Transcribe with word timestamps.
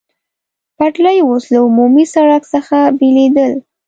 پټلۍ 0.77 1.17
اوس 1.25 1.43
له 1.53 1.59
عمومي 1.67 2.05
سړک 2.13 2.43
څخه 2.53 2.77
بېلېدل. 2.99 3.51